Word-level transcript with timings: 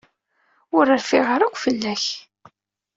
Ur 0.77 0.85
rfiɣ 0.97 1.27
ara 1.35 1.45
akk 1.47 1.55
fell-ak. 1.63 2.03